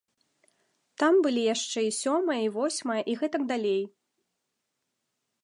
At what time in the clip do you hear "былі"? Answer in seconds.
1.27-1.43